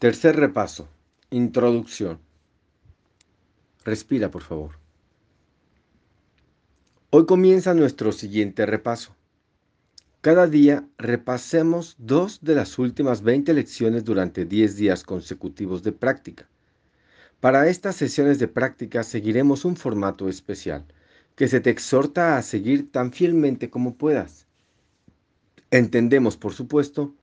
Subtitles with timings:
[0.00, 0.88] Tercer repaso.
[1.28, 2.20] Introducción.
[3.84, 4.78] Respira, por favor.
[7.10, 9.14] Hoy comienza nuestro siguiente repaso.
[10.22, 16.48] Cada día repasemos dos de las últimas 20 lecciones durante 10 días consecutivos de práctica.
[17.40, 20.86] Para estas sesiones de práctica seguiremos un formato especial
[21.36, 24.46] que se te exhorta a seguir tan fielmente como puedas.
[25.70, 27.14] Entendemos, por supuesto,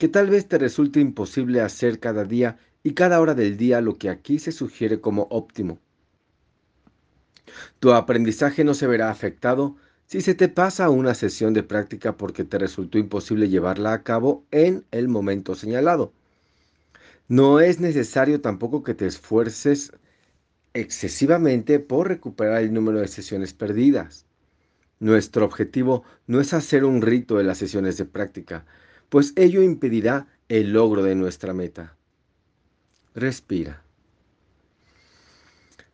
[0.00, 3.98] que tal vez te resulte imposible hacer cada día y cada hora del día lo
[3.98, 5.78] que aquí se sugiere como óptimo.
[7.80, 9.76] Tu aprendizaje no se verá afectado
[10.06, 14.46] si se te pasa una sesión de práctica porque te resultó imposible llevarla a cabo
[14.50, 16.14] en el momento señalado.
[17.28, 19.92] No es necesario tampoco que te esfuerces
[20.72, 24.24] excesivamente por recuperar el número de sesiones perdidas.
[24.98, 28.64] Nuestro objetivo no es hacer un rito de las sesiones de práctica,
[29.10, 31.96] pues ello impedirá el logro de nuestra meta.
[33.14, 33.82] Respira.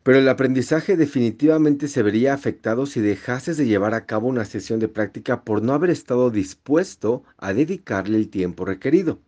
[0.02, 4.78] Pero el aprendizaje definitivamente se vería afectado si dejases de llevar a cabo una sesión
[4.78, 9.18] de práctica por no haber estado dispuesto a dedicarle el tiempo requerido.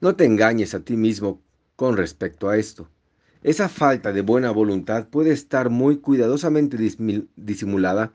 [0.00, 1.42] No te engañes a ti mismo
[1.76, 2.88] con respecto a esto.
[3.42, 6.78] Esa falta de buena voluntad puede estar muy cuidadosamente
[7.36, 8.12] disimulada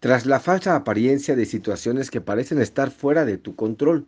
[0.00, 4.06] tras la falsa apariencia de situaciones que parecen estar fuera de tu control.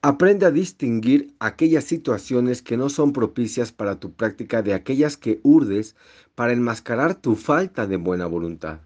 [0.00, 5.40] Aprende a distinguir aquellas situaciones que no son propicias para tu práctica de aquellas que
[5.42, 5.96] urdes
[6.34, 8.80] para enmascarar tu falta de buena voluntad.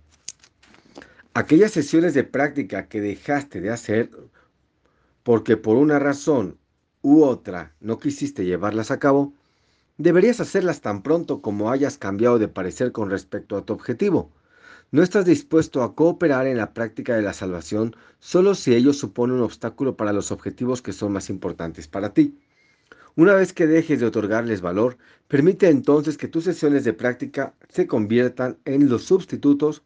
[1.34, 4.10] Aquellas sesiones de práctica que dejaste de hacer
[5.22, 6.56] porque por una razón
[7.02, 9.34] u otra no quisiste llevarlas a cabo,
[9.98, 14.30] deberías hacerlas tan pronto como hayas cambiado de parecer con respecto a tu objetivo.
[14.90, 19.34] No estás dispuesto a cooperar en la práctica de la salvación solo si ello supone
[19.34, 22.38] un obstáculo para los objetivos que son más importantes para ti.
[23.14, 27.86] Una vez que dejes de otorgarles valor, permite entonces que tus sesiones de práctica se
[27.86, 29.82] conviertan en los sustitutos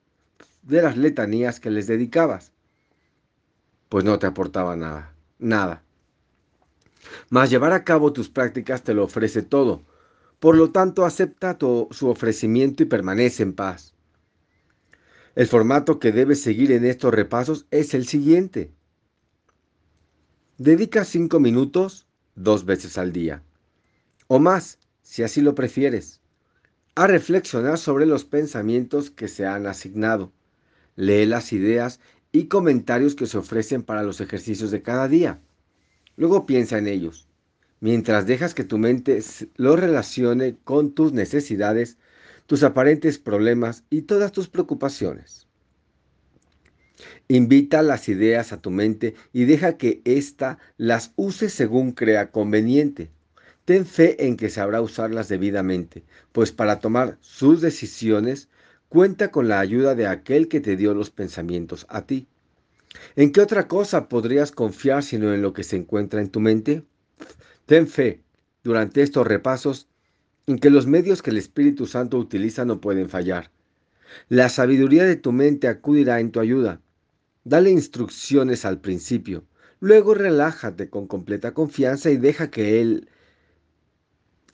[0.62, 2.52] de las letanías que les dedicabas.
[3.88, 5.82] Pues no te aportaba nada, nada.
[7.28, 9.82] Mas llevar a cabo tus prácticas te lo ofrece todo.
[10.38, 13.94] Por lo tanto, acepta su ofrecimiento y permanece en paz.
[15.34, 18.70] El formato que debes seguir en estos repasos es el siguiente.
[20.58, 23.42] Dedica cinco minutos dos veces al día,
[24.26, 26.20] o más, si así lo prefieres,
[26.94, 30.32] a reflexionar sobre los pensamientos que se han asignado.
[30.96, 31.98] Lee las ideas
[32.30, 35.40] y comentarios que se ofrecen para los ejercicios de cada día.
[36.16, 37.26] Luego piensa en ellos.
[37.80, 39.22] Mientras dejas que tu mente
[39.56, 41.96] los relacione con tus necesidades,
[42.46, 45.46] tus aparentes problemas y todas tus preocupaciones.
[47.28, 53.10] Invita las ideas a tu mente y deja que ésta las use según crea conveniente.
[53.64, 58.48] Ten fe en que sabrá usarlas debidamente, pues para tomar sus decisiones
[58.88, 62.26] cuenta con la ayuda de aquel que te dio los pensamientos a ti.
[63.16, 66.84] ¿En qué otra cosa podrías confiar sino en lo que se encuentra en tu mente?
[67.66, 68.22] Ten fe
[68.62, 69.88] durante estos repasos
[70.46, 73.50] en que los medios que el Espíritu Santo utiliza no pueden fallar.
[74.28, 76.80] La sabiduría de tu mente acudirá en tu ayuda.
[77.44, 79.44] Dale instrucciones al principio.
[79.80, 83.08] Luego relájate con completa confianza y deja que él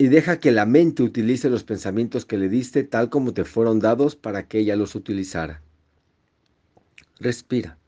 [0.00, 3.81] y deja que la mente utilice los pensamientos que le diste tal como te fueron
[3.81, 5.60] dados para que ella los utilizara.
[7.19, 7.78] Respira.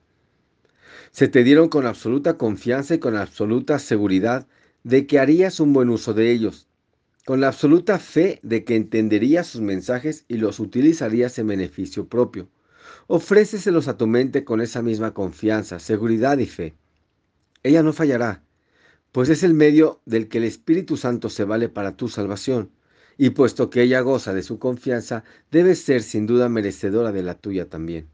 [1.12, 4.48] Se te dieron con absoluta confianza y con absoluta seguridad
[4.82, 6.66] de que harías un buen uso de ellos
[7.30, 12.48] con la absoluta fe de que entenderías sus mensajes y los utilizarías en beneficio propio.
[13.06, 16.74] Ofréceselos a tu mente con esa misma confianza, seguridad y fe.
[17.62, 18.42] Ella no fallará,
[19.12, 22.72] pues es el medio del que el Espíritu Santo se vale para tu salvación,
[23.16, 27.36] y puesto que ella goza de su confianza, debe ser sin duda merecedora de la
[27.36, 28.08] tuya también.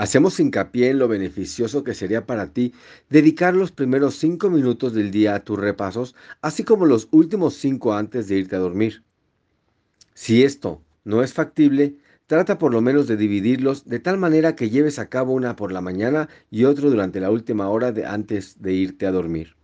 [0.00, 2.72] Hacemos hincapié en lo beneficioso que sería para ti
[3.10, 7.92] dedicar los primeros cinco minutos del día a tus repasos, así como los últimos cinco
[7.92, 9.02] antes de irte a dormir.
[10.14, 11.96] Si esto no es factible,
[12.26, 15.70] trata por lo menos de dividirlos de tal manera que lleves a cabo una por
[15.70, 19.54] la mañana y otro durante la última hora antes de irte a dormir.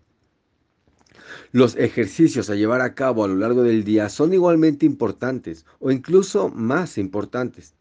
[1.52, 5.90] Los ejercicios a llevar a cabo a lo largo del día son igualmente importantes o
[5.90, 7.74] incluso más importantes.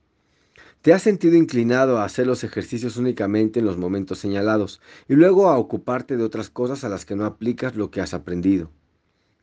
[0.86, 5.50] Te has sentido inclinado a hacer los ejercicios únicamente en los momentos señalados y luego
[5.50, 8.70] a ocuparte de otras cosas a las que no aplicas lo que has aprendido.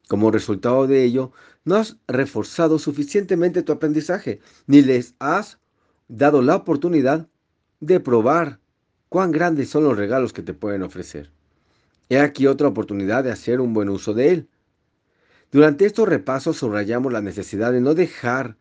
[0.07, 1.33] Como resultado de ello,
[1.65, 5.59] no has reforzado suficientemente tu aprendizaje, ni les has
[6.07, 7.27] dado la oportunidad
[7.81, 8.61] de probar
[9.09, 11.33] cuán grandes son los regalos que te pueden ofrecer.
[12.09, 14.49] He aquí otra oportunidad de hacer un buen uso de él.
[15.51, 18.57] Durante estos repasos subrayamos la necesidad de no dejar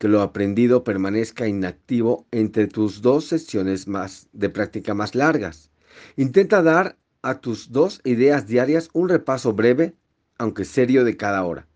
[0.00, 5.70] que lo aprendido permanezca inactivo entre tus dos sesiones más de práctica más largas.
[6.16, 9.94] Intenta dar a tus dos ideas diarias un repaso breve,
[10.38, 11.66] aunque serio, de cada hora.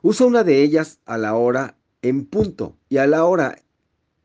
[0.00, 3.56] Usa una de ellas a la hora en punto y a la hora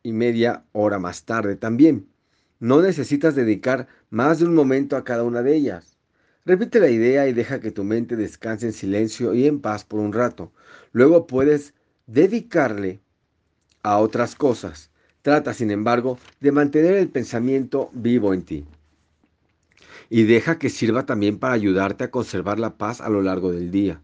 [0.02, 2.08] y media hora más tarde también.
[2.60, 5.98] No necesitas dedicar más de un momento a cada una de ellas.
[6.46, 10.00] Repite la idea y deja que tu mente descanse en silencio y en paz por
[10.00, 10.54] un rato.
[10.94, 11.74] Luego puedes
[12.08, 13.02] dedicarle
[13.84, 14.90] a otras cosas.
[15.22, 18.66] Trata, sin embargo, de mantener el pensamiento vivo en ti.
[20.10, 23.70] Y deja que sirva también para ayudarte a conservar la paz a lo largo del
[23.70, 24.02] día.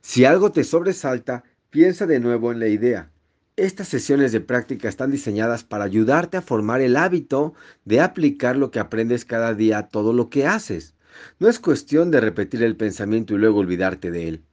[0.00, 3.10] Si algo te sobresalta, piensa de nuevo en la idea.
[3.56, 7.54] Estas sesiones de práctica están diseñadas para ayudarte a formar el hábito
[7.84, 10.94] de aplicar lo que aprendes cada día a todo lo que haces.
[11.38, 14.44] No es cuestión de repetir el pensamiento y luego olvidarte de él.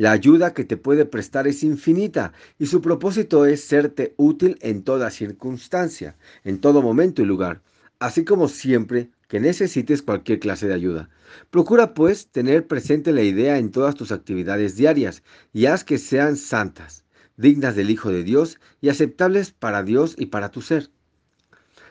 [0.00, 4.82] La ayuda que te puede prestar es infinita y su propósito es serte útil en
[4.82, 7.60] toda circunstancia, en todo momento y lugar,
[7.98, 11.10] así como siempre que necesites cualquier clase de ayuda.
[11.50, 16.38] Procura pues tener presente la idea en todas tus actividades diarias y haz que sean
[16.38, 17.04] santas
[17.36, 20.88] dignas del Hijo de Dios y aceptables para Dios y para tu ser.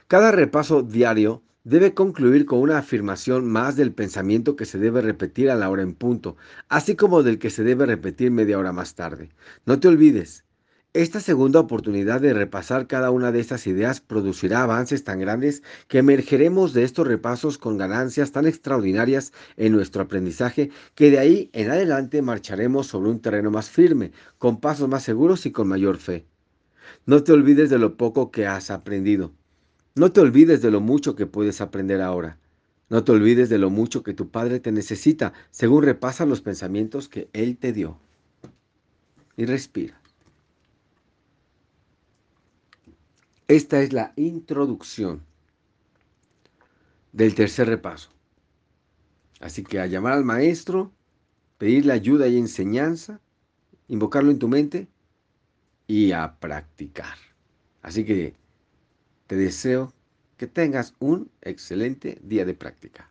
[0.07, 5.49] Cada repaso diario debe concluir con una afirmación más del pensamiento que se debe repetir
[5.49, 8.95] a la hora en punto, así como del que se debe repetir media hora más
[8.95, 9.29] tarde.
[9.65, 10.45] No te olvides,
[10.93, 15.99] esta segunda oportunidad de repasar cada una de estas ideas producirá avances tan grandes que
[15.99, 21.69] emergeremos de estos repasos con ganancias tan extraordinarias en nuestro aprendizaje que de ahí en
[21.69, 26.25] adelante marcharemos sobre un terreno más firme, con pasos más seguros y con mayor fe.
[27.05, 29.31] No te olvides de lo poco que has aprendido.
[29.99, 32.37] No te olvides de lo mucho que puedes aprender ahora.
[32.87, 37.09] No te olvides de lo mucho que tu Padre te necesita según repasa los pensamientos
[37.09, 37.99] que Él te dio.
[39.35, 39.99] Y respira.
[43.49, 45.21] Esta es la introducción
[47.11, 48.09] del tercer repaso.
[49.41, 50.93] Así que a llamar al maestro,
[51.57, 53.19] pedirle ayuda y enseñanza,
[53.89, 54.87] invocarlo en tu mente
[55.87, 57.17] y a practicar.
[57.81, 58.38] Así que
[59.29, 59.93] te deseo
[60.37, 63.08] que tengas un excelente día de práctica.